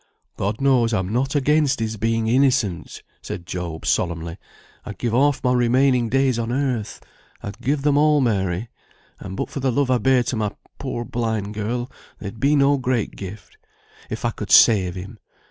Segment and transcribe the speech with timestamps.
[0.35, 4.39] "God knows, I'm not against his being innocent," said Job, solemnly.
[4.83, 7.01] "I'd give half my remaining days on earth,
[7.43, 8.69] I'd give them all, Mary
[9.19, 12.79] (and but for the love I bear to my poor blind girl, they'd be no
[12.79, 13.59] great gift),
[14.09, 15.19] if I could save him.